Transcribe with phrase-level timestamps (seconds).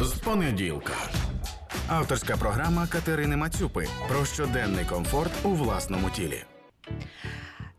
[0.00, 0.94] з понеділка.
[1.88, 6.44] Авторська програма Катерини Мацюпи про щоденний комфорт у власному тілі.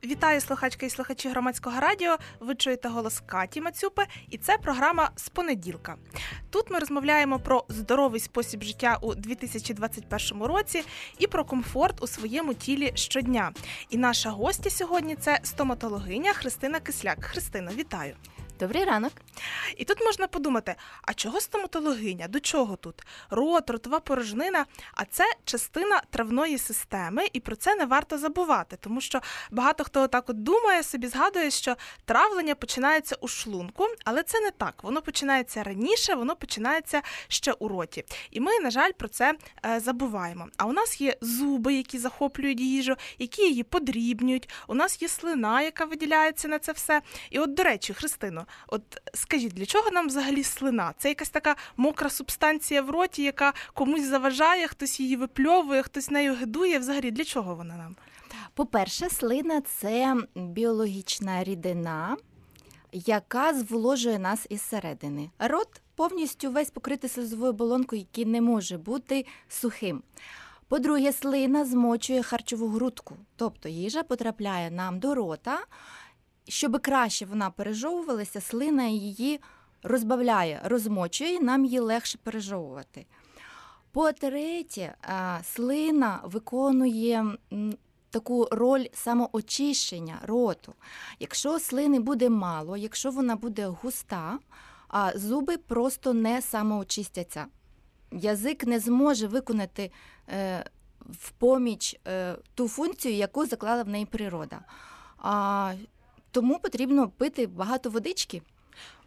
[0.04, 2.18] Вітаю слухачки і слухачі громадського радіо.
[2.40, 5.96] Ви чуєте голос Каті Мацюпи, і це програма з понеділка.
[6.50, 10.84] Тут ми розмовляємо про здоровий спосіб життя у 2021 році
[11.18, 13.52] і про комфорт у своєму тілі щодня.
[13.90, 17.24] І наша гостя сьогодні це стоматологиня Христина Кисляк.
[17.24, 18.16] Христина, вітаю!
[18.60, 19.12] Добрий ранок.
[19.78, 22.28] І тут можна подумати: а чого стоматологиня?
[22.28, 23.04] До чого тут?
[23.30, 29.02] Рот, ротова порожнина, а це частина травної системи, і про це не варто забувати, тому
[29.02, 31.76] що багато хто так от думає, собі згадує, що
[32.06, 34.84] травлення починається у шлунку, але це не так.
[34.84, 38.04] Воно починається раніше, воно починається ще у роті.
[38.32, 39.34] І ми, на жаль, про це
[39.66, 40.48] е, забуваємо.
[40.58, 44.50] А у нас є зуби, які захоплюють їжу, які її подрібнюють.
[44.68, 47.02] У нас є слина, яка виділяється на це все.
[47.30, 48.82] І от, до речі, Христино, От
[49.14, 50.94] скажіть, для чого нам взагалі слина?
[50.98, 56.36] Це якась така мокра субстанція в роті, яка комусь заважає, хтось її випльовує, хтось нею
[56.36, 56.80] гидує.
[56.80, 57.96] Взагалі, для чого вона нам?
[58.54, 62.18] По-перше, слина це біологічна рідина,
[62.92, 65.30] яка зволожує нас із середини.
[65.40, 70.04] Рот повністю весь покритий слизовою оболонкою, який не може бути сухим.
[70.68, 75.60] По-друге, слина змочує харчову грудку, тобто їжа потрапляє нам до рота.
[76.50, 79.40] Щоб краще вона пережовувалася, слина її
[79.84, 83.06] розбавляє, розмочує, і нам її легше пережовувати.
[83.92, 84.96] По-третє,
[85.44, 87.26] слина виконує
[88.10, 90.74] таку роль самоочищення роту.
[91.20, 94.40] Якщо слини буде мало, якщо вона буде густа,
[95.16, 97.46] зуби просто не самоочистяться.
[98.12, 99.92] Язик не зможе виконати
[100.30, 100.66] е,
[101.10, 104.60] в поміч е, ту функцію, яку заклала в неї природа.
[106.32, 108.42] Тому потрібно пити багато водички.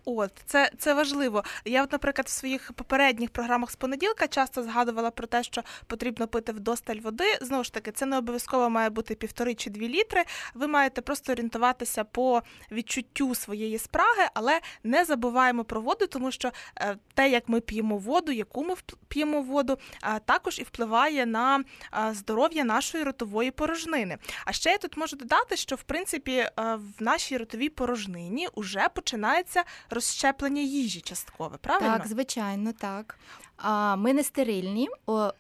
[0.05, 1.45] От це це важливо.
[1.64, 6.28] Я, от, наприклад, в своїх попередніх програмах з понеділка часто згадувала про те, що потрібно
[6.28, 7.39] пити вдосталь води.
[7.41, 10.25] Знову ж таки, це не обов'язково має бути півтори чи дві літри.
[10.54, 16.50] Ви маєте просто орієнтуватися по відчуттю своєї спраги, але не забуваємо про воду, тому що
[16.76, 18.75] е, те, як ми п'ємо воду, яку ми
[19.09, 19.78] п'ємо воду,
[20.25, 21.65] також і впливає на
[22.12, 24.19] здоров'я нашої ротової порожнини.
[24.44, 26.50] А ще я тут можу додати, що в принципі е,
[26.99, 31.98] в нашій ротовій порожнині вже починається розщеплення їжі часткове, правильно?
[31.98, 33.19] Так, звичайно, так.
[33.56, 34.88] А ми не стерильні.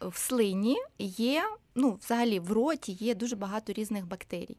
[0.00, 1.42] В слині є,
[1.74, 4.56] ну, взагалі в роті є дуже багато різних бактерій.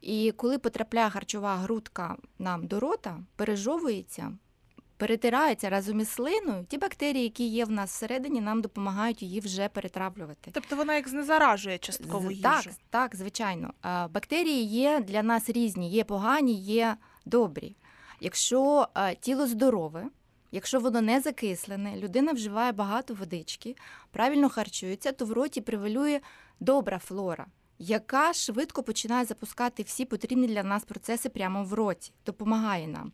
[0.00, 4.32] І коли потрапляє харчова грудка нам до рота, пережовується,
[4.96, 9.68] перетирається разом із слиною, ті бактерії, які є в нас всередині, нам допомагають її вже
[9.68, 10.50] перетравлювати.
[10.54, 12.42] Тобто вона як знезаражує частково їжу?
[12.42, 13.72] Так, так, звичайно.
[14.10, 17.76] Бактерії є для нас різні, є погані, є добрі.
[18.24, 20.06] Якщо е, тіло здорове,
[20.52, 23.76] якщо воно не закислене, людина вживає багато водички,
[24.10, 26.20] правильно харчується, то в роті превалює
[26.60, 27.46] добра флора,
[27.78, 33.12] яка швидко починає запускати всі потрібні для нас процеси прямо в роті, допомагає нам.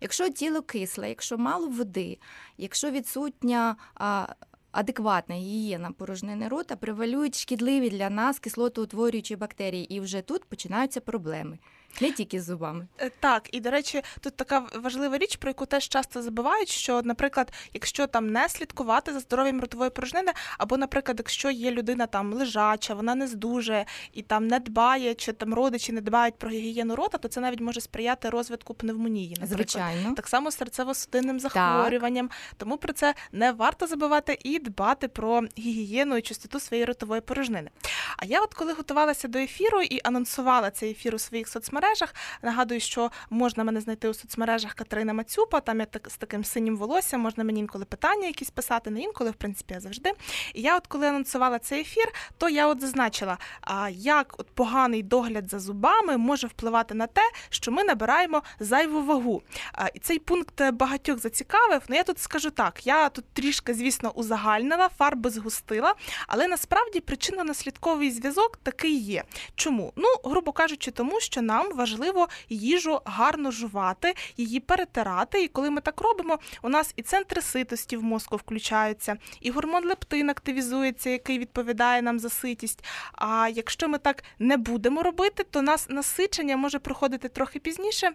[0.00, 2.18] Якщо тіло кисле, якщо мало води,
[2.58, 4.26] якщо відсутня а,
[4.72, 11.58] адекватна гігієна порожнини рота, превалюють шкідливі для нас кислотоутворюючі бактерії, і вже тут починаються проблеми.
[12.00, 12.86] Не тільки з зубами.
[12.98, 17.02] Е, так, і до речі, тут така важлива річ, про яку теж часто забувають, що,
[17.02, 22.32] наприклад, якщо там не слідкувати за здоров'ям ротової порожнини, або, наприклад, якщо є людина там
[22.32, 26.96] лежача, вона не здужує і там не дбає, чи там родичі не дбають про гігієну
[26.96, 29.30] рота, то це навіть може сприяти розвитку пневмонії.
[29.30, 29.58] Наприклад.
[29.58, 30.14] Звичайно.
[30.14, 32.28] Так само серцево-судинним захворюванням.
[32.28, 32.36] Так.
[32.56, 37.70] Тому про це не варто забувати і дбати про гігієну і чистоту своєї ротової порожнини.
[38.16, 41.79] А я, от коли готувалася до ефіру і анонсувала цей ефір у своїх соцмережах,
[42.42, 45.60] нагадую, що можна мене знайти у соцмережах Катерина Мацюпа.
[45.60, 49.30] Там я так з таким синім волоссям, можна мені інколи питання якісь писати, не інколи,
[49.30, 50.12] в принципі, а завжди.
[50.54, 53.38] І я, от коли анонсувала цей ефір, то я от зазначила,
[53.90, 59.42] як от поганий догляд за зубами може впливати на те, що ми набираємо зайву вагу.
[59.94, 61.82] І цей пункт багатьох зацікавив.
[61.88, 65.94] Ну я тут скажу так: я тут трішки, звісно, узагальнила, фарби згустила,
[66.28, 69.24] але насправді причинно наслідковий зв'язок такий є.
[69.54, 69.92] Чому?
[69.96, 75.44] Ну, грубо кажучи, тому що нам важливо їжу гарно жувати, її перетирати.
[75.44, 79.84] І коли ми так робимо, у нас і центри ситості в мозку включаються, і гормон
[79.84, 82.84] лептин активізується, який відповідає нам за ситість.
[83.12, 88.10] А якщо ми так не будемо робити, то нас насичення може проходити трохи пізніше.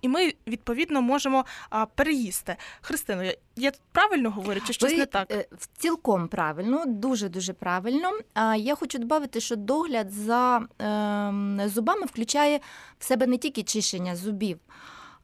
[0.00, 2.56] І ми відповідно можемо а, переїсти.
[2.80, 5.30] Христино, я, я правильно говорю, чи щось Ви, не так?
[5.30, 5.46] Е,
[5.78, 8.10] цілком правильно, дуже дуже правильно.
[8.34, 12.60] А я хочу додати, що догляд за е, зубами включає
[12.98, 14.58] в себе не тільки чищення зубів.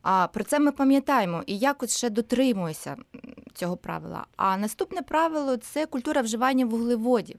[0.02, 2.96] А про це ми пам'ятаємо і якось ще дотримуємося
[3.54, 4.26] цього правила.
[4.36, 7.38] А наступне правило це культура вживання вуглеводів.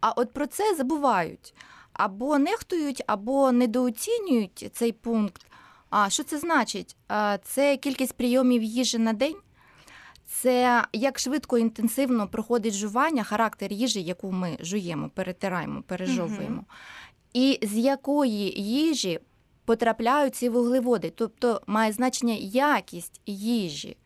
[0.00, 1.54] А от про це забувають
[1.92, 5.46] або нехтують, або недооцінюють цей пункт.
[5.98, 6.96] А що це значить?
[7.42, 9.36] Це кількість прийомів їжі на день.
[10.26, 16.64] Це як швидко і інтенсивно проходить жування, характер їжі, яку ми жуємо, перетираємо, пережовуємо,
[17.32, 19.20] і з якої їжі
[19.64, 21.12] потрапляють ці вуглеводи.
[21.16, 23.96] Тобто має значення якість їжі.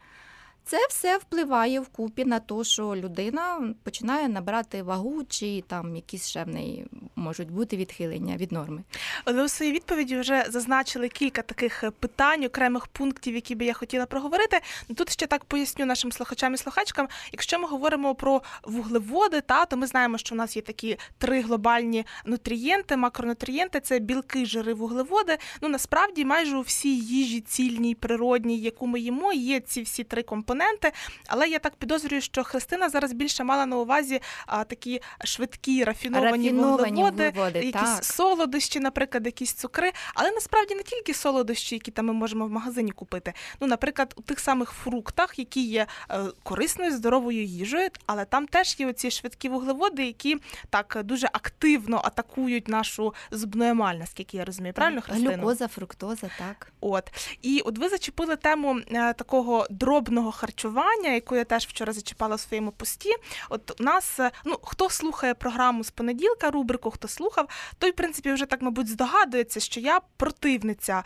[0.65, 6.45] Це все впливає вкупі на те, що людина починає набирати вагу, чи там якісь ще
[6.45, 6.87] в неї
[7.21, 8.83] можуть бути відхилення від норми.
[9.27, 13.73] Ви у своїй відповіді вже зазначили кілька таких е, питань, окремих пунктів, які би я
[13.73, 14.61] хотіла проговорити.
[14.89, 17.09] Ну, Тут ще так поясню нашим слухачам і слухачкам.
[17.33, 21.41] Якщо ми говоримо про вуглеводи, та то ми знаємо, що у нас є такі три
[21.41, 25.39] глобальні нутрієнти, макронутрієнти це білки, жири, вуглеводи.
[25.61, 30.23] Ну насправді майже у всій їжі цільній, природній, яку ми їмо, є ці всі три
[30.23, 30.93] компоненти.
[31.27, 36.33] Але я так підозрюю, що Христина зараз більше мала на увазі а, такі швидкі рафіновані,
[36.33, 38.05] Рафіновані вуглеводи, вуглеводи, якісь так.
[38.05, 42.91] солодощі, наприклад, якісь цукри, але насправді не тільки солодощі, які там ми можемо в магазині
[42.91, 43.33] купити.
[43.61, 48.77] Ну, наприклад, у тих самих фруктах, які є е, корисною здоровою їжею, але там теж
[48.81, 50.37] є оці швидкі вуглеводи, які
[50.71, 54.75] так дуже активно атакують нашу зубну емаль, наскільки я розумію.
[54.75, 55.31] Правильно, Христина?
[55.31, 56.73] Глюкоза, фруктоза, так.
[56.81, 57.05] От
[57.43, 62.41] і от ви зачепили тему е, такого дробного харчування, яку я теж вчора зачіпала в
[62.41, 63.15] своєму пості.
[63.49, 67.49] От у нас, е, ну хто слухає програму з понеділка, рубрику, хто слухав,
[67.79, 71.03] той в принципі вже так, мабуть, здогадується, що я противниця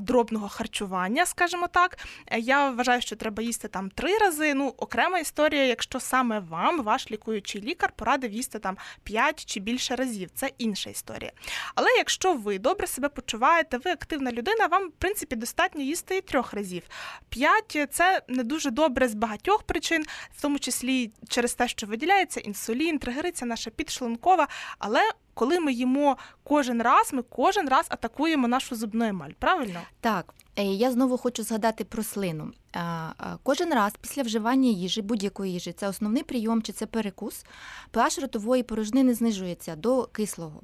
[0.00, 1.98] дробного харчування, скажімо так.
[2.26, 4.54] Е, Я вважаю, що треба їсти там три рази.
[4.54, 9.96] Ну, окрема історія, якщо саме вам ваш лікуючий лікар порадив їсти там п'ять чи більше
[9.96, 10.30] разів.
[10.34, 11.32] Це інша історія.
[11.74, 16.20] Але якщо ви добре себе почуваєте, ви активна людина, вам в принципі достатньо їсти і
[16.20, 16.82] трьох разів.
[17.28, 20.04] П'ять це не дуже добре з багатьох причин,
[20.36, 24.48] в тому числі через те, що виділяється інсулін, тригериться наша підшлункова.
[24.78, 25.00] Але
[25.38, 29.30] коли ми їмо кожен раз, ми кожен раз атакуємо нашу зубну емаль.
[29.38, 29.80] Правильно?
[30.00, 32.52] Так, е, я знову хочу згадати про слину.
[32.72, 32.80] А,
[33.18, 37.44] а, Кожен раз після вживання їжі, будь-якої їжі, це основний прийом чи це перекус,
[37.92, 40.62] pH ротової порожнини знижується до кислого.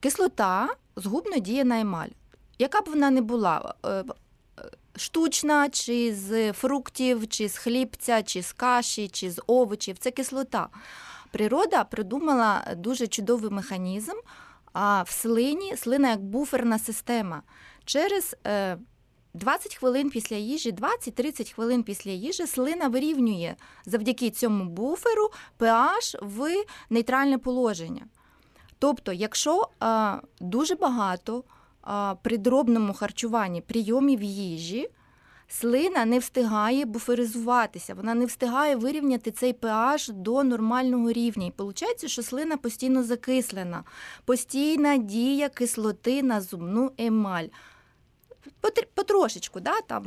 [0.00, 2.08] Кислота згубно діє на емаль.
[2.58, 4.04] Яка б вона не була, е, е,
[4.96, 10.68] штучна, чи з фруктів, чи з хлібця, чи з каші, чи з овочів, це кислота.
[11.34, 14.12] Природа придумала дуже чудовий механізм,
[14.72, 17.42] а в слині слина як буферна система.
[17.84, 18.78] Через е,
[19.34, 23.54] 20 хвилин після їжі, 20-30 хвилин після їжі слина вирівнює
[23.86, 28.06] завдяки цьому буферу pH в нейтральне положення.
[28.78, 31.44] Тобто, якщо е, дуже багато
[31.88, 34.90] е, при дробному харчуванні прийомів їжі,
[35.60, 41.46] слина не встигає буферизуватися, вона не встигає вирівняти цей pH до нормального рівня.
[41.46, 43.84] І виходить, що слина постійно закислена,
[44.24, 47.46] постійна дія кислоти на зубну емаль.
[48.64, 50.06] Потр- Потрошечку, да, там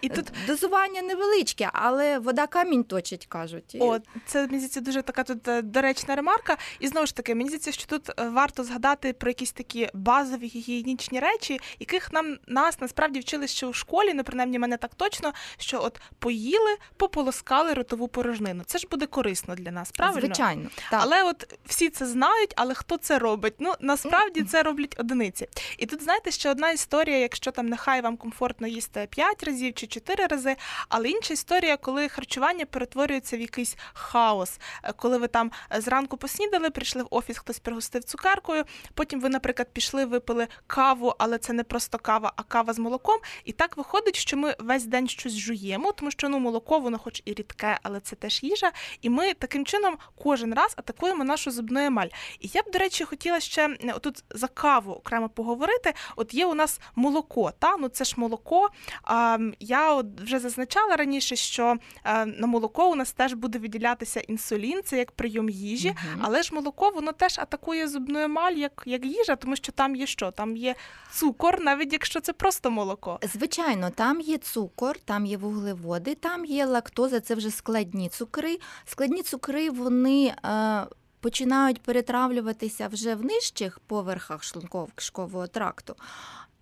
[0.00, 3.76] І тут дозування невеличке, але вода камінь точить, кажуть.
[3.80, 6.56] От це мені здається дуже така тут е, доречна ремарка.
[6.80, 10.46] І знову ж таки, мені здається, що тут е, варто згадати про якісь такі базові
[10.46, 15.32] гігієнічні речі, яких нам нас насправді вчили ще у школі, ну принаймні мене так точно,
[15.58, 18.62] що от поїли, пополоскали ротову порожнину.
[18.66, 20.20] Це ж буде корисно для нас, правильно?
[20.20, 20.70] Звичайно.
[20.90, 21.00] Так.
[21.02, 23.54] Але от всі це знають, але хто це робить?
[23.58, 25.48] Ну насправді це роблять одиниці.
[25.78, 29.86] І тут знаєте, ще одна історія, якщо там нехай вам комфортно їсти 5 разів чи
[29.86, 30.56] 4 рази,
[30.88, 36.16] але інша історія, коли харчування перетворюється в якийсь хаос, Е, коли ви там е, зранку
[36.16, 38.64] поснідали, прийшли в офіс, хтось пригостив цукеркою.
[38.94, 43.20] Потім ви, наприклад, пішли, випили каву, але це не просто кава, а кава з молоком.
[43.44, 47.22] І так виходить, що ми весь день щось жуємо, тому що ну молоко, воно хоч
[47.24, 48.72] і рідке, але це теж їжа.
[49.02, 52.08] І ми таким чином кожен раз атакуємо нашу зубну емаль.
[52.40, 55.94] І я б, до речі, хотіла ще е, тут за каву окремо поговорити.
[56.16, 58.68] От є у нас молоко, та ну це ж молоко.
[59.04, 64.20] А, я от вже зазначала раніше, що е, на молоко у нас теж буде виділятися
[64.20, 66.20] інсулін, це як прийом їжі, Мгм.
[66.22, 70.06] але ж молоко воно теж атакує зубну емаль як, як їжа, тому що там є
[70.06, 70.30] що?
[70.30, 70.74] Там є
[71.12, 73.18] цукор, навіть якщо це просто молоко.
[73.22, 78.58] Звичайно, там є цукор, там є вуглеводи, там є лактоза, це вже складні цукри.
[78.84, 80.86] Складні цукри вони е,
[81.20, 85.94] починають перетравлюватися вже в нижчих поверхах шлунково-кишкового тракту.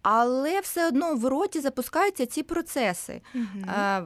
[0.02, 3.21] Але все одно в роті запускаються ці процеси.
[3.69, 4.02] Е,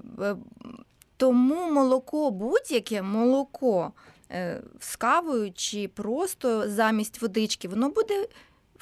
[1.17, 3.93] Тому молоко, будь-яке молоко
[4.31, 8.27] е, з кавою чи просто замість водички, воно буде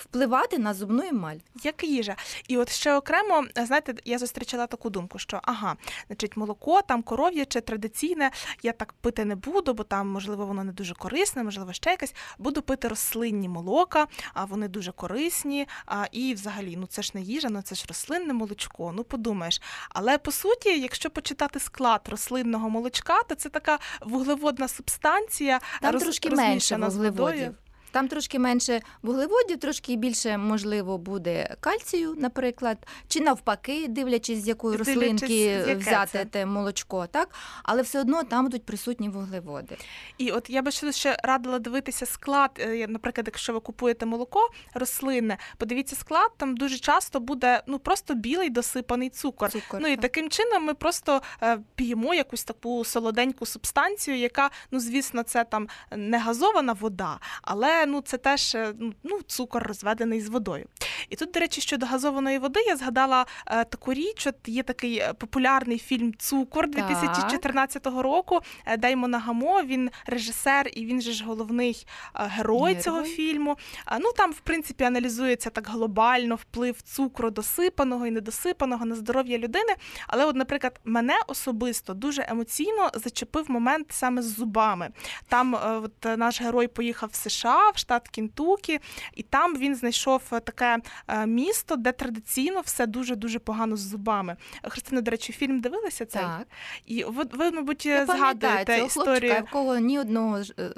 [0.02, 1.37] впливати на зубну емаль.
[1.62, 2.16] Як їжа.
[2.49, 7.61] І от ще окремо, знаєте, я зустрічала таку думку, що ага, значить, молоко там коров'яче
[7.61, 8.30] традиційне,
[8.62, 12.14] я так пити не буду, бо там, можливо, воно не дуже корисне, можливо, ще якесь.
[12.38, 15.68] Буду пити рослинні молока, а вони дуже корисні.
[15.87, 18.92] А, І взагалі, ну це ж не їжа, ну це ж рослинне молочко.
[18.94, 19.62] Ну подумаєш.
[19.88, 26.02] Але по суті, якщо почитати склад рослинного молочка, то це така вуглеводна субстанція, Там роз,
[26.02, 27.54] трошки менше з водою.
[27.92, 34.76] Там трошки менше вуглеводів, трошки більше можливо буде кальцію, наприклад, чи навпаки, дивлячись, з якої
[34.78, 36.25] Дивлячись, рослинки яке взяти це.
[36.25, 37.28] те молочко, так
[37.62, 39.76] але все одно там будуть присутні вуглеводи.
[40.18, 42.50] І от я би ще ще радила дивитися склад.
[42.58, 48.14] е, Наприклад, якщо ви купуєте молоко рослинне, подивіться склад, там дуже часто буде ну просто
[48.14, 49.50] білий досипаний цукор.
[49.50, 50.00] Цукор, Ну і так.
[50.02, 55.68] таким чином ми просто е, п'ємо якусь таку солоденьку субстанцію, яка, ну звісно, це там
[55.96, 60.67] не газована вода, але ну це теж е, ну, цукор розведений з водою.
[61.12, 64.26] І тут, до речі, щодо газованої води, я згадала е, таку річ.
[64.26, 68.40] От є такий е, популярний фільм Цукор 2014 року.
[68.66, 72.83] Е, Деймона Гамо, він режисер і він же ж головний герой Герой.
[72.83, 73.57] цього фільму.
[73.85, 79.38] А, Ну там, в принципі, аналізується так глобально вплив цукру досипаного і недосипаного на здоров'я
[79.38, 79.75] людини.
[80.07, 84.88] Але, от, наприклад, мене особисто дуже емоційно зачепив момент саме з зубами.
[85.28, 88.81] Там е, от, наш герой поїхав в США, в штат Кінтукі,
[89.14, 90.78] і там він знайшов таке
[91.26, 94.37] місто, де традиційно все дуже дуже погано з зубами.
[94.62, 96.23] Христина, до речі, фільм дивилися цей?
[96.23, 96.47] Так.
[96.87, 98.88] І ви, ви мабуть, Я згадуєте історію.
[98.88, 99.44] хлопчика, історію.
[99.49, 100.71] в кого ні одного е,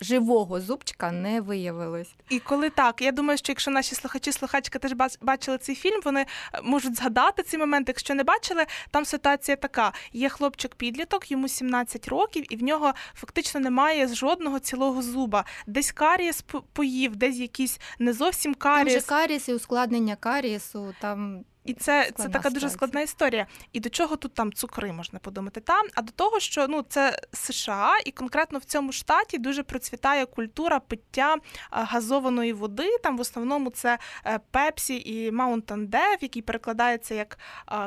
[0.00, 2.14] живого зубчика не виявилось.
[2.28, 6.20] І коли так, я думаю, що якщо наші слухачі, слухачки теж бачили цей фільм, вони
[6.20, 6.26] е,
[6.62, 7.88] можуть згадати цей момент.
[7.88, 13.60] Якщо не бачили, там ситуація така: є хлопчик-підліток, йому 17 років, і в нього фактично
[13.60, 15.44] немає жодного цілого зуба.
[15.66, 19.04] Десь карієс поїв, десь якийсь не зовсім Там же карієс.
[19.04, 23.46] каріс і ускладнення карієсу, там І це, це така дуже складна історія.
[23.72, 25.60] І до чого тут там цукри можна подумати?
[25.60, 30.26] Там, а до того, що ну це США, і конкретно в цьому штаті дуже процвітає
[30.26, 31.36] культура пиття
[31.70, 32.98] газованої води.
[33.02, 37.38] Там в основному це е, Пепсі і Mountain Dew, який перекладається як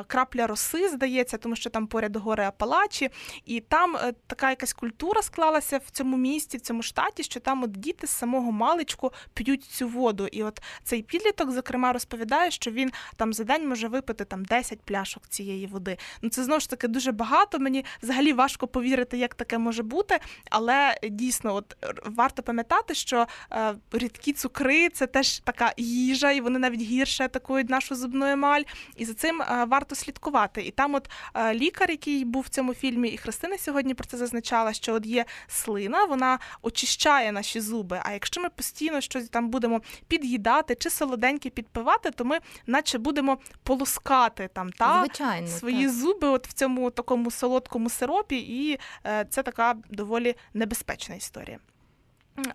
[0.06, 3.10] крапля роси, здається, тому що там поряд гори Апалачі.
[3.44, 7.62] І там е, така якась культура склалася в цьому місті, в цьому штаті, що там
[7.62, 10.26] от діти з самого маличку п'ють цю воду.
[10.26, 14.80] І от цей підліток, зокрема, розповідає, що він там за день може випити там 10
[14.80, 15.96] пляшок цієї води.
[16.22, 17.58] Ну це знову ж таки дуже багато.
[17.58, 20.18] Мені взагалі важко повірити, як таке може бути.
[20.50, 26.58] Але дійсно, от варто пам'ятати, що е, рідкі цукри це теж така їжа, і вони
[26.58, 28.62] навіть гірше атакують нашу зубну емаль.
[28.96, 30.62] І за цим е, варто слідкувати.
[30.62, 34.16] І там, от е, лікар, який був в цьому фільмі, і Христина сьогодні про це
[34.16, 38.00] зазначала, що от є слина, вона очищає наші зуби.
[38.04, 43.38] А якщо ми постійно щось там будемо під'їдати чи солоденьке підпивати, то ми наче будемо
[43.62, 45.94] полоскати там та звичайно свої так.
[45.94, 51.58] зуби от в цьому такому солодкому сиропі, і е, це така доволі небезпечна історія.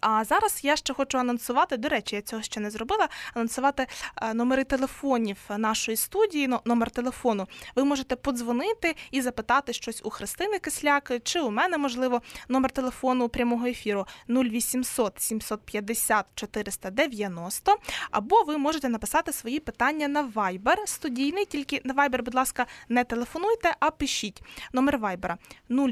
[0.01, 1.77] А зараз я ще хочу анонсувати.
[1.77, 3.09] До речі, я цього ще не зробила.
[3.33, 3.87] Анонсувати
[4.21, 6.47] е, номери телефонів нашої студії.
[6.47, 7.47] но- Номер телефону.
[7.75, 13.29] Ви можете подзвонити і запитати щось у Христини Кисляк чи у мене, можливо, номер телефону
[13.29, 17.77] прямого ефіру 0800 750 490.
[18.11, 21.45] Або ви можете написати свої питання на Viber студійний.
[21.45, 24.41] Тільки на Viber, будь ласка, не телефонуйте, а пишіть.
[24.73, 25.35] Номер Viber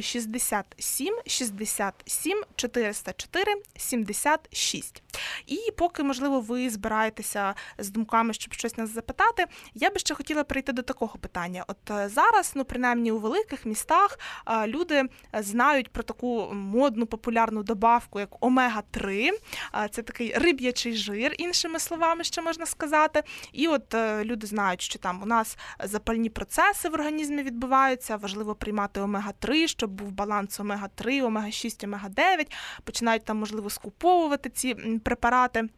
[0.02, 5.04] 067 67 404 76.
[5.48, 10.44] І поки, можливо, ви збираєтеся з думками, щоб щось нас запитати, я би ще хотіла
[10.44, 11.64] перейти до такого питання.
[11.68, 17.64] От е, зараз, ну принаймні у великих містах, е, люди знають про таку модну популярну
[17.64, 19.30] добавку, як омега-3.
[19.76, 23.24] Е, Це такий риб'ячий жир, іншими словами, ще можна сказати.
[23.54, 28.18] І от люди знають, що там у нас запальні процеси в організмі відбуваються.
[28.18, 32.52] Важливо приймати омега-3, щоб був баланс омега-3, омега-6, омега-9.
[32.84, 35.70] Починають там, можливо, скуповувати ці препарати.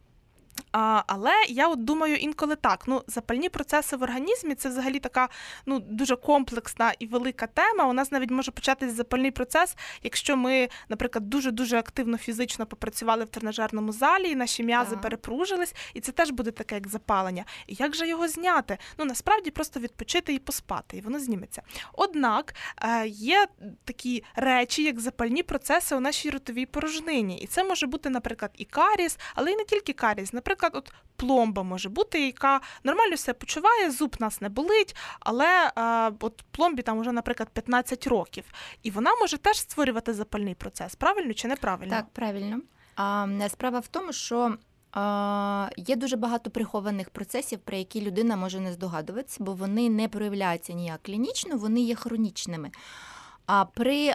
[0.72, 2.84] А, але я от думаю інколи так.
[2.88, 5.30] Ну, запальні процеси в організмі це взагалі така
[5.66, 7.86] ну дуже комплексна і велика тема.
[7.86, 13.24] У нас навіть може початись запальний процес, якщо ми, наприклад, дуже дуже активно фізично попрацювали
[13.24, 17.46] в тренажерному залі, і наші м'язи перепружились, і це теж буде таке як запалення.
[17.68, 18.78] І як же його зняти?
[18.98, 21.62] Ну насправді просто відпочити і поспати, і воно зніметься.
[21.94, 23.48] Однак е, є
[23.86, 28.66] такі речі, як запальні процеси у нашій ротовій порожнині, і це може бути, наприклад, і
[28.66, 30.34] каріс, але й не тільки каріс.
[30.46, 36.12] Наприклад, от пломба може бути, яка нормально себе почуває, зуб нас не болить, але е,
[36.20, 38.44] от пломбі там уже, наприклад, 15 років,
[38.84, 40.96] і вона може теж створювати запальний процес.
[40.96, 41.96] Правильно чи неправильно?
[41.96, 42.62] Так, правильно.
[42.96, 44.58] А справа в тому, що
[45.78, 50.74] Є дуже багато прихованих процесів, про які людина може не здогадуватися, бо вони не проявляються
[50.74, 52.72] ніяк клінічно, вони є хронічними.
[53.46, 54.14] А при,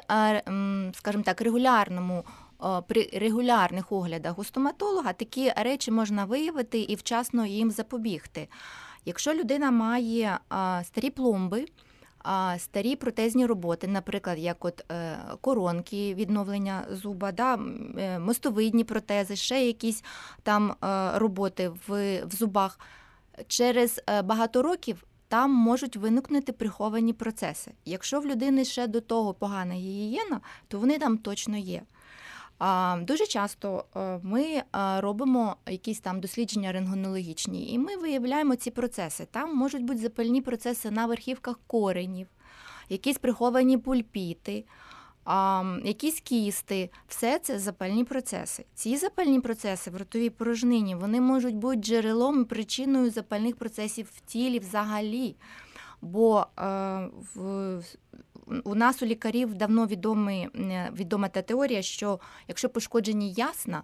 [0.94, 2.24] скажімо так, регулярному.
[2.88, 8.48] При регулярних оглядах у стоматолога такі речі можна виявити і вчасно їм запобігти.
[9.04, 10.38] Якщо людина має
[10.82, 11.66] старі пломби,
[12.58, 19.66] старі протезні роботи, наприклад, як от е, коронки, відновлення зуба, да, е, мостовидні протези, ще
[19.66, 20.04] якісь
[20.42, 22.80] там е, роботи в, в зубах.
[23.46, 27.72] Через багато років там можуть виникнути приховані процеси.
[27.84, 31.82] Якщо в людини ще до того погана гігієна, то вони там точно є.
[33.00, 34.64] Дуже часто е, ми е,
[35.00, 39.26] робимо якісь там дослідження рентгенологічні, і ми виявляємо ці процеси.
[39.30, 42.26] Там можуть бути запальні процеси на верхівках коренів,
[42.88, 44.64] якісь приховані пульпіти.
[45.84, 48.64] Якісь кісти, все це запальні процеси.
[48.74, 54.20] Ці запальні процеси в ротовій порожнині вони можуть бути джерелом і причиною запальних процесів в
[54.20, 55.36] тілі взагалі.
[56.02, 56.62] Бо е,
[57.34, 57.82] в
[58.64, 60.48] у нас у лікарів давно відомий,
[60.92, 63.82] відома та теорія, що якщо пошкоджені ясна,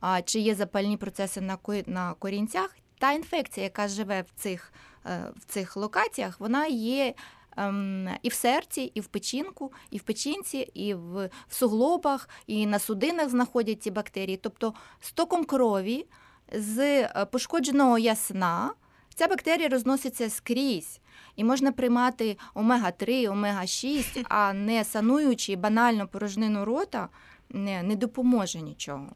[0.00, 1.40] а чи є запальні процеси
[1.86, 4.72] на корінцях, та інфекція, яка живе в цих
[5.06, 7.14] е, в цих локаціях, вона є
[7.56, 12.66] ем, і в серці, і в печінку, і в печінці, і в, в суглобах, і
[12.66, 14.36] на судинах знаходять ці бактерії.
[14.36, 16.06] Тобто стоком крові
[16.52, 18.70] з е, пошкодженого ясна
[19.14, 21.00] ця бактерія розноситься скрізь.
[21.36, 27.08] І можна приймати омега-3, омега-6, а не сануючи банально порожнину рота,
[27.56, 29.06] не не допоможе нічого.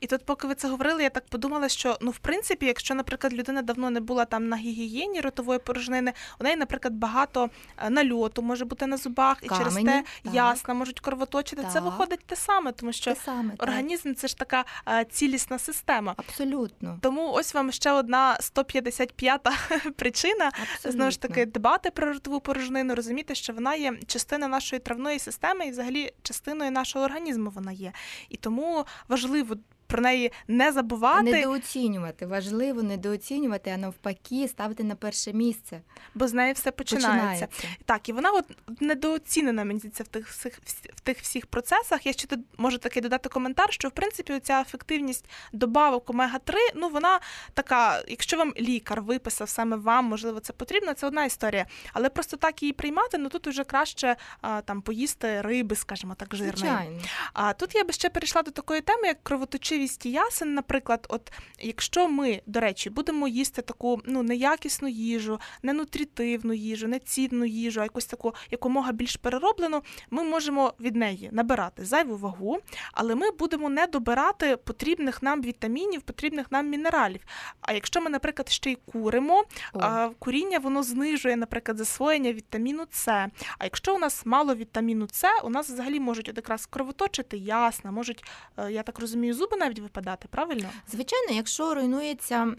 [0.00, 3.34] І тут, поки ви це говорили, я так подумала, що ну, в принципі, якщо, наприклад,
[3.34, 8.42] людина давно не була там на гігієні ротової порожнини, у неї, наприклад, багато е, нальоту
[8.42, 10.34] може бути на зубах, і Камені, через те так.
[10.34, 11.62] ясна можуть кровоточити.
[11.62, 11.72] Так.
[11.72, 14.18] Це виходить те саме, тому що те саме, організм так.
[14.18, 16.14] це ж така а, цілісна система.
[16.16, 16.98] Абсолютно.
[17.02, 19.52] Тому ось вам ще одна 155-та
[19.96, 20.92] причина Абсолютно.
[20.92, 25.66] знову ж таки дбати про ротову порожнину, розуміти, що вона є частиною нашої травної системи
[25.66, 27.81] і взагалі частиною нашого організму вона є.
[28.28, 29.56] І тому важливо
[29.92, 31.22] про неї не забувати.
[31.22, 32.26] Недооцінювати.
[32.26, 35.80] Важливо недооцінювати, а навпаки, ставити на перше місце.
[36.14, 37.46] Бо з неї все починається.
[37.46, 37.48] починається.
[37.84, 38.44] Так, і вона от
[38.80, 40.60] недооцінена, мені здається, в тих всіх
[40.94, 42.06] в тих всіх процесах.
[42.06, 46.88] Я ще тут можу таки додати коментар, що в принципі ця ефективність добавок омега-3, ну
[46.88, 47.20] вона
[47.54, 51.66] така, якщо вам лікар виписав саме вам, можливо, це потрібно, це одна історія.
[51.92, 56.36] Але просто так її приймати, ну тут вже краще а, там поїсти риби, скажімо так,
[56.36, 56.56] жирної.
[56.56, 57.00] Звичайно.
[57.32, 61.32] А тут я би ще перейшла до такої теми, як кровоточиві можливість ясен, наприклад, от
[61.60, 67.44] якщо ми, до речі, будемо їсти таку ну неякісну їжу, не нутрітивну їжу, не цінну
[67.44, 72.58] їжу, а якусь таку якомога більш перероблену, ми можемо від неї набирати зайву вагу,
[72.92, 77.20] але ми будемо не добирати потрібних нам вітамінів, потрібних нам мінералів.
[77.60, 83.28] А якщо ми, наприклад, ще й куримо, а, куріння воно знижує, наприклад, засвоєння вітаміну С.
[83.58, 87.90] А якщо у нас мало вітаміну С, у нас взагалі можуть от якраз кровоточити ясна,
[87.90, 88.24] можуть,
[88.56, 90.68] е, я так розумію, зуби навіть випадати, правильно?
[90.88, 92.54] Звичайно, якщо руйнується,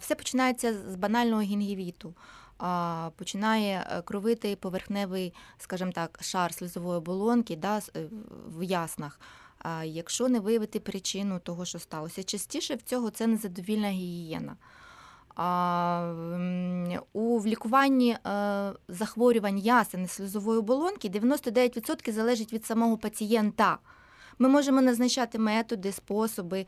[0.00, 2.14] все починається з банального гінгівіту.
[3.16, 8.08] Починає е, кровити поверхневий, скажімо так, шар слізової оболонки да, е,
[8.48, 9.20] в яснах.
[9.84, 14.56] Якщо не виявити причину того, що сталося, частіше в цього це незадовільна гігієна.
[17.12, 23.78] У лікуванні е, захворювань ясен слізової оболонки 99% залежить від самого пацієнта.
[24.38, 26.66] Ми можемо назначати методи, способи,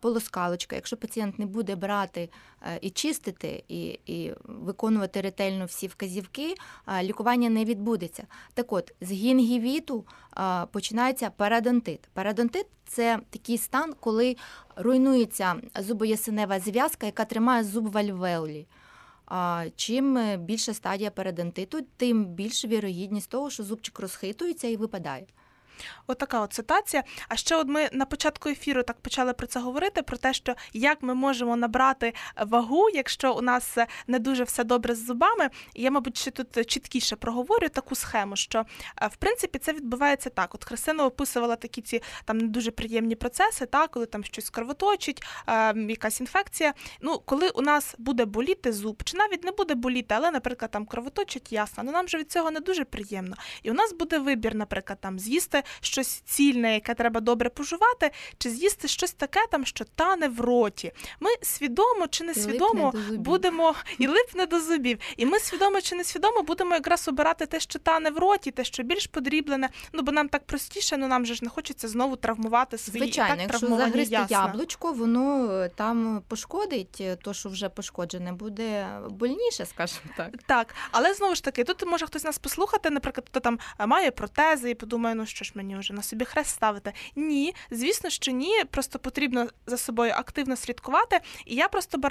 [0.00, 0.76] полоскалочка.
[0.76, 2.30] Якщо пацієнт не буде брати
[2.62, 6.54] е, і чистити, і і виконувати ретельно всі вказівки,
[7.02, 8.26] лікування не відбудеться.
[8.54, 10.04] Так от, з гінгівіту
[10.70, 12.00] починається парадонтит.
[12.12, 14.36] Парадонтит це такий стан, коли
[14.76, 18.66] руйнується зубоясенева зв'язка, яка тримає зуб в альвеолі.
[19.76, 25.26] Чим більша стадія парадонтиту, тим більша вірогідність того, що зубчик розхитується і випадає.
[26.06, 27.02] Отака от ситуація.
[27.28, 30.54] А ще от ми на початку ефіру так почали про це говорити: про те, що
[30.72, 32.14] як ми можемо набрати
[32.46, 35.50] вагу, якщо у нас не дуже все добре з зубами.
[35.74, 38.64] Я, мабуть, ще тут чіткіше проговорю таку схему, що
[39.02, 40.54] е, в принципі це відбувається так.
[40.54, 45.22] От Христина описувала такі ці там не дуже приємні процеси, так, коли там щось кровоточить,
[45.48, 46.74] е, якась інфекція.
[47.00, 50.86] Ну, коли у нас буде боліти зуб, чи навіть не буде боліти, але, наприклад, там
[50.86, 53.36] кровоточить ясно, ну нам же від цього не дуже приємно.
[53.62, 58.50] І у нас буде вибір, наприклад, там з'їсти щось цільне, яке треба добре пожувати, чи
[58.50, 60.92] з'їсти щось таке, там, що тане в роті.
[61.20, 64.98] Ми свідомо чи несвідомо будемо і липне до зубів.
[65.16, 68.82] І ми свідомо чи несвідомо будемо якраз обирати те, що тане в роті, те, що
[68.82, 69.68] більш подріблене.
[69.92, 73.34] Ну бо нам так простіше, ну нам же ж не хочеться знову травмувати свої Звичайно,
[73.34, 78.88] і так якщо загризти яблучко, воно е, там пошкодить, е, то що вже пошкоджене, буде
[79.10, 80.30] больніше, скажімо так.
[80.46, 84.10] Так, але знову ж таки, тут може хтось нас послухати, наприклад, хто там е, має
[84.10, 86.92] протези і подумає, ну що ж мені вже на собі хрест ставити.
[87.16, 91.20] Ні, звісно, що ні, просто потрібно за собою активно слідкувати.
[91.46, 92.10] І я просто би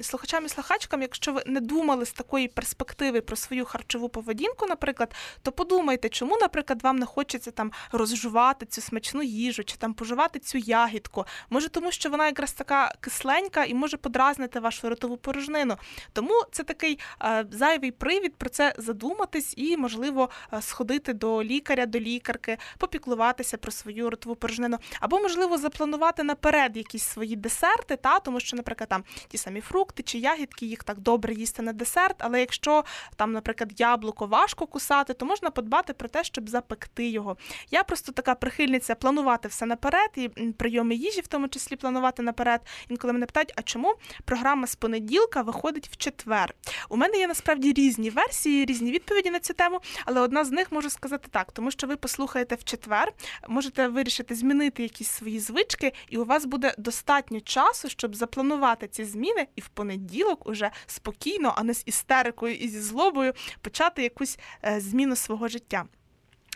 [0.00, 5.14] слухачам і слухачкам, якщо ви не думали з такої перспективи про свою харчову поведінку, наприклад,
[5.42, 10.38] то подумайте, чому, наприклад, вам не хочеться там розжувати цю смачну їжу чи там поживати
[10.38, 11.24] цю ягідку.
[11.50, 15.76] Може, тому що вона якраз така кисленька і може подразнити вашу ротову порожнину.
[16.12, 21.86] Тому це такий е, зайвий привід про це задуматись і, можливо, е, сходити до лікаря,
[21.86, 28.18] до лікарки, попіклуватися про свою ротову порожнину, або, можливо, запланувати наперед якісь свої десерти, та
[28.18, 32.16] тому що, наприклад, там ті самі фрукти чи ягідки, їх так добре їсти на десерт.
[32.18, 32.84] Але якщо
[33.16, 37.36] там, наприклад, яблуко важко кусати, то можна подбати про те, щоб запекти його.
[37.70, 42.60] Я просто така прихильниця планувати все наперед, і прийоми їжі, в тому числі планувати наперед.
[42.88, 46.54] Інколи мене питають, а чому програма з понеділка виходить в четвер?
[46.88, 50.72] У мене є насправді різні версії, різні відповіді на цю тему, але одна з них
[50.72, 53.12] можу сказати так, тому що ви послухаєте в четвер,
[53.48, 59.04] можете вирішити змінити якісь свої звички, і у вас буде достатньо часу, щоб запланувати ці
[59.04, 64.38] зміни, і в понеділок уже спокійно, а не з істерикою і зі злобою почати якусь
[64.64, 65.84] е, зміну свого життя.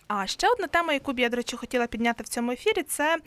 [0.07, 3.19] А ще одна тема, яку б я, до речі, хотіла підняти в цьому ефірі, це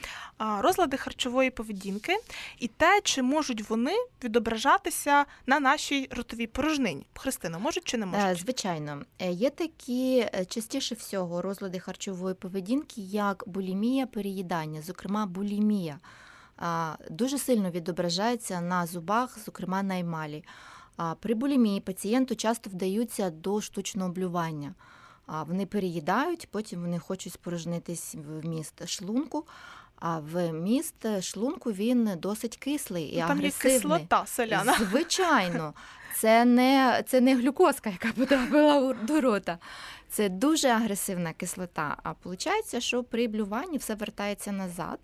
[0.60, 2.18] розлади харчової поведінки
[2.60, 7.06] і те, чи можуть вони відображатися на нашій ротовій порожнині.
[7.16, 8.38] Христина, можуть чи не можуть?
[8.38, 16.00] Звичайно, е, є такі е, частіше всього розлади харчової поведінки, як булімія переїдання, зокрема булімія.
[17.10, 20.44] Дуже сильно відображається на зубах, зокрема на емалі.
[21.20, 24.74] При булімії пацієнту часто вдаються до штучного блювання.
[25.28, 29.46] Вони переїдають, потім вони хочуть спорожнитись в міст шлунку.
[30.00, 33.74] А в міст шлунку він досить кислий і ну, Там агресивний.
[33.74, 34.78] є кислота селяна.
[34.90, 35.74] Звичайно,
[36.16, 39.58] це не це не глюкозка, яка потрапила до рота.
[40.10, 41.98] Це дуже агресивна кислота.
[42.04, 45.00] А виходить, що при блюванні все вертається назад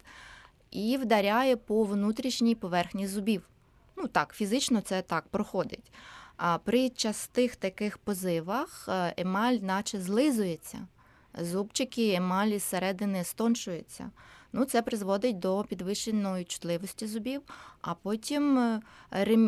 [0.72, 3.44] і вдаряє по внутрішній поверхні зубів.
[3.98, 5.92] Ну так, фізично це так проходить.
[6.44, 10.88] А при частих таких позивах е, емаль наче злизується.
[11.40, 14.12] Зубчики емалі зсередини стоншуються.
[14.54, 17.42] Ну, Це призводить до підвищеної чутливості зубів,
[17.82, 18.82] а потім е,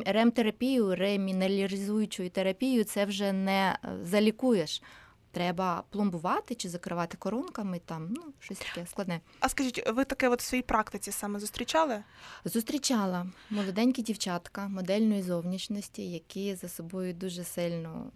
[0.06, 4.82] ремтерапію, реміналізуючою терапію це вже не е, залікуєш
[5.34, 9.22] треба пломбувати чи закривати коронками, там ну щось таке складне.
[9.40, 12.04] А скажіть, ви таке от в своїй практиці саме зустрічали?
[12.46, 18.12] Зустрічала молоденькі дівчатка модельної зовнішності, які за собою дуже сильно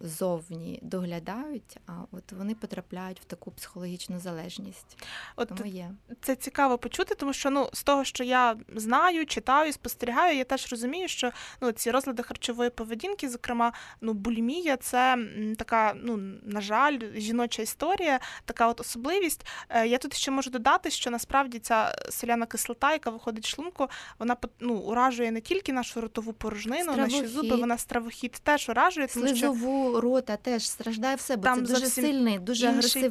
[0.00, 4.98] зовні доглядають, а от вони потрапляють в таку психологічну залежність.
[5.36, 5.90] От тому є.
[6.22, 10.70] Це цікаво почути, тому що ну з того, що я знаю, читаю, спостерігаю, я теж
[10.70, 15.18] розумію, що ну ці розлади харчової поведінки, зокрема, ну булімія, це
[15.58, 19.46] така, ну на жаль, жіноча історія, така от особливість.
[19.68, 23.88] Е, я тут ще можу додати, що насправді ця соляна кислота, яка виходить з шлунку,
[24.18, 27.22] вона ну, уражує не тільки нашу ротову порожнину, стравохід.
[27.22, 31.66] наші зуби, вона стравохід теж уражує, тому Слизову що рота теж страждає все, бо Там
[31.66, 33.10] це дуже сильний, дуже агресивний.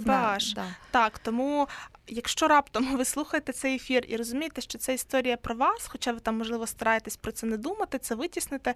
[0.55, 0.75] Да.
[0.91, 1.67] Так, тому.
[2.07, 6.19] Якщо раптом ви слухаєте цей ефір і розумієте, що це історія про вас, хоча ви
[6.19, 8.73] там, можливо, стараєтесь про це не думати, це витіснити,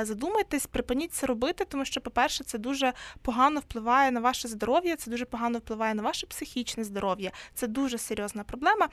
[0.00, 4.96] е, задумайтесь, припиніть це робити, тому що, по-перше, це дуже погано впливає на ваше здоров'я,
[4.96, 7.30] це дуже погано впливає на ваше психічне здоров'я.
[7.54, 8.88] Це дуже серйозна проблема.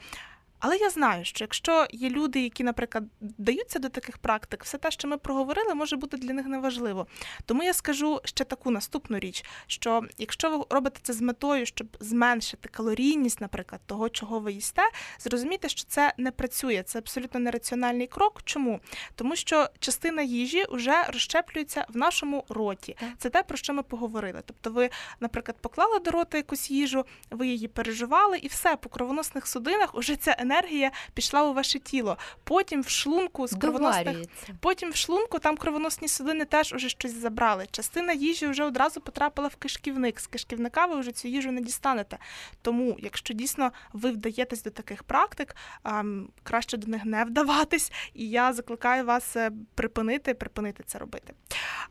[0.66, 4.90] Але я знаю, що якщо є люди, які, наприклад, даються до таких практик, все те,
[4.90, 7.06] що ми проговорили, може бути для них неважливо.
[7.44, 11.86] Тому я скажу ще таку наступну річ: що якщо ви робите це з метою, щоб
[12.00, 14.82] зменшити калорійність, наприклад, того, чого ви їсте,
[15.18, 18.40] зрозумійте, що це не працює, це абсолютно нераціональний крок.
[18.44, 18.80] Чому?
[19.14, 22.96] Тому що частина їжі вже розщеплюється в нашому роті.
[23.18, 24.42] Це те, про що ми поговорили.
[24.46, 29.46] Тобто, ви, наприклад, поклали до рота якусь їжу, ви її переживали, і все по кровоносних
[29.46, 32.16] судинах уже ця енергія енергія пішла у ваше тіло.
[32.44, 34.16] Потім в шлунку з кровоносних
[34.60, 37.66] Потім в шлунку там кровоносні судини теж уже щось забрали.
[37.70, 40.20] Частина їжі вже одразу потрапила в кишківник.
[40.20, 42.18] З кишківника ви вже цю їжу не дістанете.
[42.62, 45.56] Тому, якщо дійсно ви вдаєтесь до таких практик,
[46.42, 47.92] краще до них не вдаватись.
[48.14, 51.34] І я закликаю вас е, припинити, припинити це робити.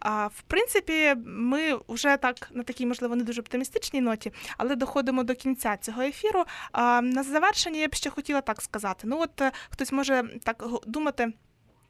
[0.06, 5.36] В принципі, ми вже так на такій, можливо, не дуже оптимістичній ноті, але доходимо до
[5.36, 6.44] кінця цього ефіру.
[7.02, 9.08] На завершення я б ще хотіла так сказати.
[9.08, 11.34] Ну, от е, хтось може так думати.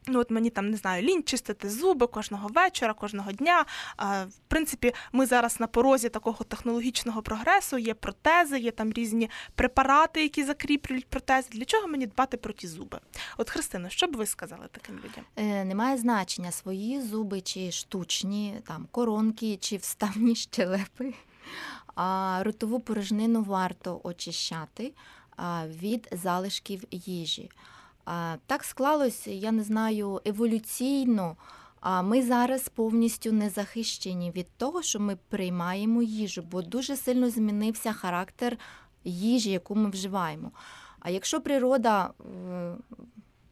[0.08, 3.65] Ну, от мені там не знаю, лінь чистити зуби кожного вечора, кожного дня.
[4.00, 7.78] В принципі, ми зараз на порозі такого технологічного прогресу.
[7.78, 11.50] Є протези, є там різні препарати, які закріплюють протези.
[11.52, 13.00] Для чого мені дбати про ті зуби?
[13.38, 15.26] От Христино, що б ви сказали таким людям?
[15.36, 21.13] Е, Немає значення свої зуби чи штучні, там коронки чи вставні щелепи.
[21.96, 24.94] А ротову порожнину варто очищати
[25.65, 27.52] від залишків їжі.
[28.45, 31.38] Так склалось, я не знаю, еволюційно.
[31.80, 37.30] А ми зараз повністю не захищені від того, що ми приймаємо їжу, бо дуже сильно
[37.30, 38.58] змінився характер
[39.04, 40.52] їжі, яку ми вживаємо.
[41.00, 42.13] А якщо природа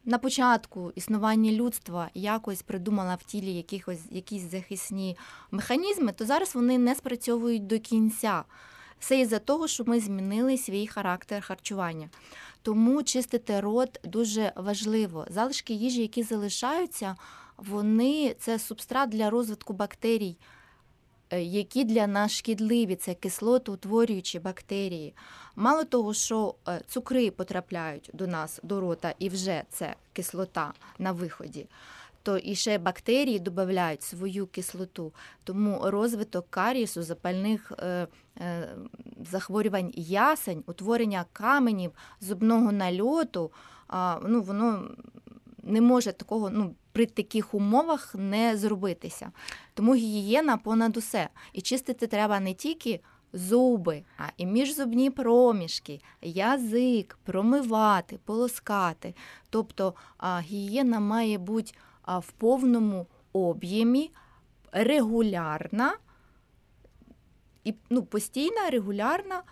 [0.04, 5.16] на початку існування людства якось придумала в тілі якихось, якісь захисні
[5.50, 8.44] механізми, то зараз вони не спрацьовують до кінця.
[9.04, 12.08] Все із-за того, що ми змінили свій характер харчування.
[12.62, 15.26] Тому чистити рот дуже важливо.
[15.30, 17.16] Залишки їжі, які залишаються,
[17.56, 20.36] вони це субстрат для розвитку бактерій,
[21.30, 25.14] е, які для нас шкідливі, це кислотоутворюючі бактерії.
[25.56, 31.12] Мало того, що е, цукри потрапляють до нас до рота, і вже це кислота на
[31.12, 31.66] виході,
[32.24, 35.12] то і ще бактерії додають свою кислоту.
[35.44, 38.06] Тому розвиток карісу, запальних е,
[38.40, 38.68] е,
[39.30, 43.50] захворювань ясень, утворення каменів, зубного нальоту,
[44.22, 44.90] ну, воно
[45.62, 49.32] не може такого ну, при таких умовах не зробитися.
[49.74, 51.28] Тому гігієна понад усе.
[51.52, 53.00] І чистити треба не тільки
[53.32, 59.14] зуби, а і міжзубні проміжки, язик, промивати, полоскати.
[59.50, 59.94] Тобто
[60.40, 61.72] гігієна має бути
[62.06, 64.10] в повному об'ємі,
[64.72, 65.96] регулярна.
[67.64, 69.42] І ну, постійна, регулярна,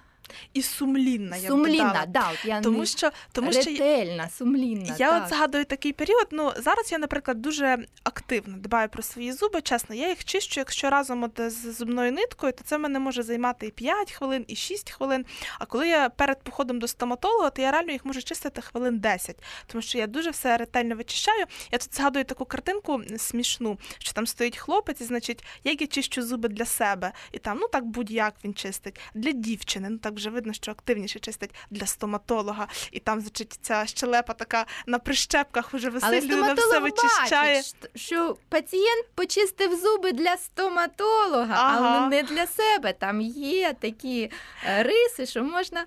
[0.55, 2.05] І сумлінна, я б додала.
[2.09, 4.97] Да, от я Тому що, тому що ретельна, сумлінна.
[4.99, 5.23] Я так.
[5.23, 6.27] от згадую такий період.
[6.31, 9.61] Ну зараз я, наприклад, дуже активно дбаю про свої зуби.
[9.61, 13.67] Чесно, я їх чищу, якщо разом от з зубною ниткою, то це мене може займати
[13.67, 15.25] і 5 хвилин, і 6 хвилин.
[15.59, 19.37] А коли я перед походом до стоматолога, то я реально їх можу чистити хвилин 10,
[19.67, 21.45] тому що я дуже все ретельно вичищаю.
[21.73, 26.23] Я тут згадую таку картинку смішну, що там стоїть хлопець, і значить, як я чищу
[26.23, 29.89] зуби для себе, і там ну так будь-як він чистить для дівчини.
[29.91, 34.67] Ну так вже видно, що активніше чистить для стоматолога, і там звучить ця щелепа така
[34.87, 37.57] на прищепках уже Але висить, людина все вичищає.
[37.57, 41.97] бачить, що пацієнт почистив зуби для стоматолога, Ага.
[41.99, 42.93] але не для себе.
[42.93, 44.31] Там є такі
[44.69, 45.85] е, риси, що можна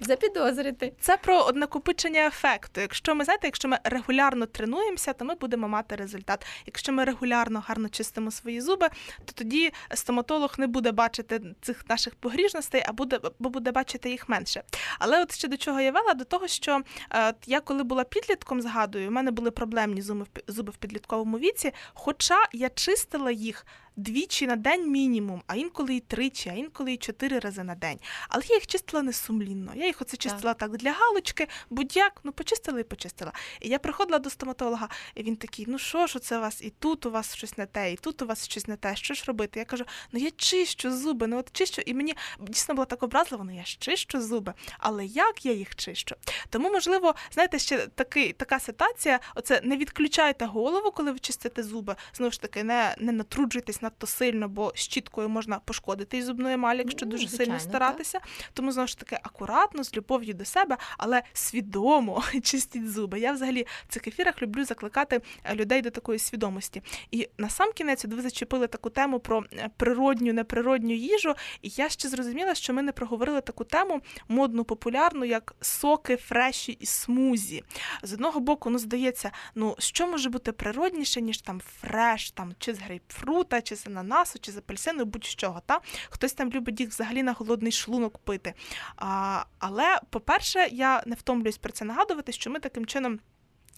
[0.00, 0.92] запідозрити.
[1.00, 2.80] Це про однакопичення ефекту.
[2.80, 6.46] Якщо ми знаєте, якщо ми регулярно тренуємося, то ми будемо мати результат.
[6.66, 8.88] Якщо ми регулярно гарно чистимо свої зуби,
[9.24, 14.28] то тоді стоматолог не буде бачити цих наших погріжностей, а буде бо буде бачити їх
[14.28, 14.62] менше.
[14.98, 16.80] Але от ще до чого я вела, до того, що
[17.12, 20.02] е, я коли була підлітком, згадую, у мене були проблемні
[20.48, 23.66] зуби в підлітковому віці, хоча я чистила їх.
[23.96, 27.98] Двічі на день мінімум, а інколи і тричі, а інколи і чотири рази на день.
[28.28, 29.72] Але я їх чистила не сумлінно.
[29.74, 33.32] Я їх оце чистила так, для галочки, будь-як, ну почистила і почистила.
[33.60, 36.62] І я приходила до стоматолога, і він такий: ну що ж це у вас?
[36.62, 38.96] І тут у вас щось не те, і тут у вас щось не те.
[38.96, 39.58] Що ж робити?
[39.58, 43.44] Я кажу: ну я чищу зуби, ну от чищу, і мені дійсно було так образливо,
[43.44, 46.16] ну я ж чищу зуби, але як я їх чищу?
[46.50, 51.96] Тому, можливо, знаєте, ще такий, така ситуація: оце не відключайте голову, коли ви чистите зуби.
[52.14, 56.76] Знову ж таки, не, не натруджуйтесь надто сильно, бо щіткою можна пошкодити і зубну емаль,
[56.76, 58.20] якщо Ну, дуже звичайно, сильно старатися.
[58.52, 63.20] Тому знову ж таки акуратно, з любов'ю до себе, але свідомо чистіть зуби.
[63.20, 66.82] Я взагалі в цих ефірах люблю закликати е, людей до такої свідомості.
[67.10, 71.34] І на сам кінець ви зачепили таку тему про е, природню, неприродню їжу.
[71.62, 76.72] І я ще зрозуміла, що ми не проговорили таку тему модну, популярну, як соки, фреші
[76.72, 77.62] і смузі.
[78.02, 82.74] З одного боку, ну здається, ну що може бути природніше, ніж там фреш, там чи
[82.74, 85.62] з грейпфрута, чи з ананасу, чи з апельсину, будь-чого.
[85.66, 85.80] Та?
[86.10, 88.54] Хтось там любить їх взагалі на голодний шлунок пити.
[88.96, 93.20] А, але, по-перше, я не втомлююсь про це нагадувати, що ми таким чином.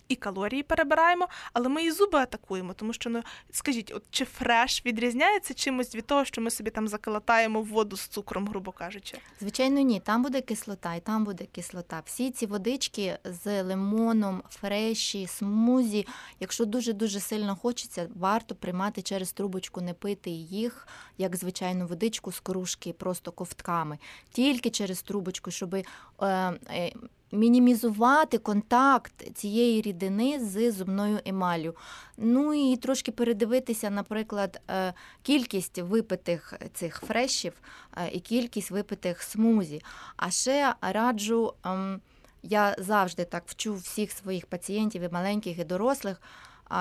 [0.08, 2.74] І калорії перебираємо, але ми і зуби атакуємо.
[2.74, 6.88] Тому що ну скажіть, от чи фреш відрізняється чимось від того, що ми собі там
[6.88, 9.18] заколотаємо воду з цукром, грубо кажучи?
[9.40, 10.00] Звичайно, ні.
[10.00, 12.02] Там буде кислота, і там буде кислота.
[12.04, 16.06] Всі ці водички з лимоном, фреші, смузі.
[16.40, 20.88] Якщо дуже дуже сильно хочеться, варто приймати через трубочку, не пити їх,
[21.18, 23.98] як звичайну водичку з кружки, просто ковтками,
[24.30, 25.84] тільки через трубочку, щоб е,
[26.20, 26.92] е,
[27.32, 31.76] мінімізувати контакт цієї рідини з зубною емаллю.
[32.16, 37.52] Ну і трошки передивитися, наприклад, е, кількість випитих цих фрешів
[37.96, 39.82] е, і кількість випитих смузі.
[40.16, 42.00] А ще раджу, ем,
[42.42, 46.22] я завжди так вчу всіх своїх пацієнтів, і маленьких, і дорослих,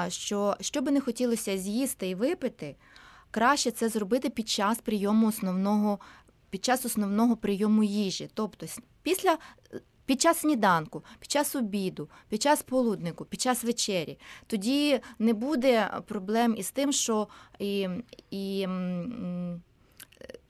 [0.08, 2.76] що що би не хотілося з'їсти і випити,
[3.32, 6.00] краще це зробити під час прийому основного,
[6.50, 8.30] під час основного прийому їжі.
[8.34, 8.66] Тобто
[9.02, 9.38] після.
[10.06, 14.18] Під час сніданку, під час обіду, під час полуднику, під час вечері.
[14.48, 17.28] Тоді не буде проблем із тим, що
[17.60, 17.88] і,
[18.32, 18.68] і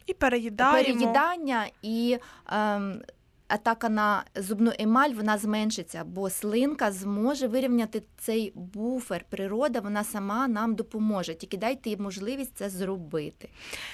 [0.05, 0.77] І переїдаємо.
[0.77, 3.01] переїдання і ем,
[3.55, 9.25] атака на зубну емаль вона зменшиться, бо слинка зможе вирівняти цей буфер.
[9.29, 11.35] Природа вона сама нам допоможе.
[11.35, 13.49] Тільки дайте їй можливість це зробити.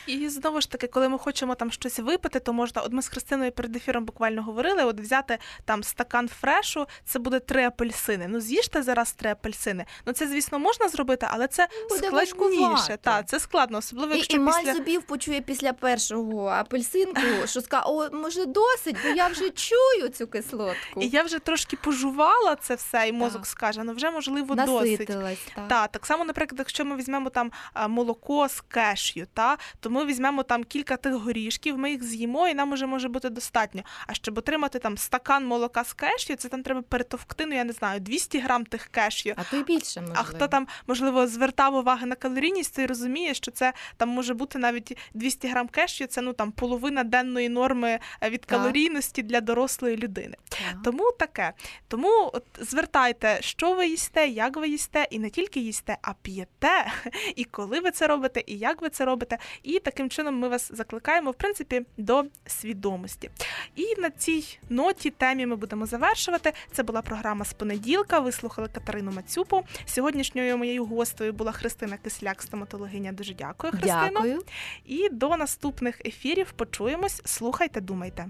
[0.08, 3.08] І знову ж таки, коли ми хочемо там щось випити, то можна, от ми з
[3.08, 8.28] Христиною перед ефіром буквально говорили, от взяти там стакан фрешу, це буде три апельсини.
[8.30, 9.86] Ну з'їжте зараз три апельсини.
[10.06, 12.36] Ну це, звісно, можна зробити, але це Буде складніше.
[12.36, 12.98] важкувато.
[13.02, 14.74] Та, це складно, особливо І якщо емаль після...
[14.74, 20.28] зубів почує після першого апельсинку, що скаже, о, може досить, бо я вже чую цю
[20.28, 21.02] кислотку.
[21.02, 23.46] І я вже трошки пожувала це все, і мозок Так.
[23.46, 25.08] скаже, ну вже можливо досить.
[25.08, 25.68] Так.
[25.68, 27.52] Та, так само, наприклад, якщо ми візьмемо там
[27.90, 32.54] молоко з кешю, та, то ми візьмемо там кілька тих горішків, ми їх з'їмо, і
[32.54, 33.82] нам уже може бути достатньо.
[34.08, 37.74] А щоб отримати там стакан молока з кешю, це там треба перетовкти, ну я не
[37.74, 39.34] знаю, 200 грам тих кешю.
[39.36, 40.20] А то й більше можливо.
[40.22, 44.60] А хто там, можливо, звертав увагу на калорійність, той розуміє, що це там може бути
[44.60, 48.50] навіть 200 грам кешю, це ну там половина денної норми е, від Так.
[48.60, 50.38] калорійності для дорослої людини.
[50.50, 50.84] Так.
[50.84, 51.54] Тому таке.
[51.88, 56.92] Тому от звертайте, що ви їсте, як ви їсте, і не тільки їсте, а п'єте,
[57.36, 59.38] і коли ви це робите, і як ви це робите.
[59.64, 63.32] І таким чином ми вас закликаємо, в принципі, до свідомості.
[63.76, 66.54] І на цій ноті темі ми будемо завершувати.
[66.72, 68.20] Це була програма з понеділка.
[68.20, 69.64] Ви слухали Катерину Мацюпу.
[69.86, 73.12] Сьогоднішньою моєю гостею була Христина Кисляк, стоматологиня.
[73.12, 74.10] Дуже дякую, Христино.
[74.14, 74.44] Дякую.
[74.86, 77.22] І до наступних ефірів почуємось.
[77.26, 78.28] Слухайте, думайте.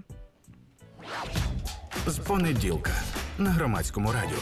[2.06, 2.92] З понеділка
[3.38, 4.38] на громадському радіо.